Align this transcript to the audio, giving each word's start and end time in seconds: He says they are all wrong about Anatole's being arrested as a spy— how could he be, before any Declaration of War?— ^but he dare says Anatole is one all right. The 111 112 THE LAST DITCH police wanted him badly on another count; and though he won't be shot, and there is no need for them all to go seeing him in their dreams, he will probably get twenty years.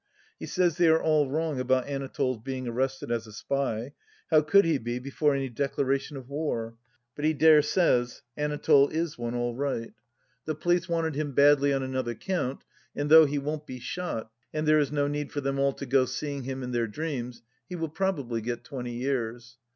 He 0.39 0.47
says 0.47 0.77
they 0.77 0.87
are 0.87 0.99
all 1.03 1.29
wrong 1.29 1.59
about 1.59 1.85
Anatole's 1.87 2.39
being 2.43 2.67
arrested 2.67 3.11
as 3.11 3.27
a 3.27 3.31
spy— 3.31 3.93
how 4.31 4.41
could 4.41 4.65
he 4.65 4.79
be, 4.79 4.97
before 4.97 5.35
any 5.35 5.47
Declaration 5.47 6.17
of 6.17 6.27
War?— 6.27 6.73
^but 7.15 7.23
he 7.23 7.33
dare 7.35 7.61
says 7.61 8.23
Anatole 8.35 8.87
is 8.89 9.19
one 9.19 9.35
all 9.35 9.53
right. 9.53 9.93
The 10.45 10.55
111 10.55 10.55
112 10.55 10.55
THE 10.55 10.55
LAST 10.55 10.57
DITCH 10.57 10.63
police 10.63 10.89
wanted 10.89 11.15
him 11.15 11.31
badly 11.35 11.71
on 11.73 11.83
another 11.83 12.15
count; 12.15 12.63
and 12.95 13.11
though 13.11 13.25
he 13.27 13.37
won't 13.37 13.67
be 13.67 13.79
shot, 13.79 14.31
and 14.51 14.67
there 14.67 14.79
is 14.79 14.91
no 14.91 15.05
need 15.07 15.31
for 15.31 15.41
them 15.41 15.59
all 15.59 15.73
to 15.73 15.85
go 15.85 16.05
seeing 16.05 16.45
him 16.45 16.63
in 16.63 16.71
their 16.71 16.87
dreams, 16.87 17.43
he 17.69 17.75
will 17.75 17.87
probably 17.89 18.41
get 18.41 18.63
twenty 18.63 18.95
years. 18.95 19.57